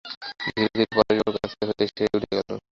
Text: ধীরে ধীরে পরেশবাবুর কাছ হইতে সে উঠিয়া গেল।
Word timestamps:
ধীরে 0.43 0.63
ধীরে 0.67 0.85
পরেশবাবুর 0.93 1.39
কাছ 1.41 1.51
হইতে 1.61 1.83
সে 1.87 2.03
উঠিয়া 2.15 2.35
গেল। 2.39 2.49